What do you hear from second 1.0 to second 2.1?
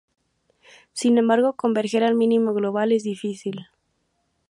embargo, converger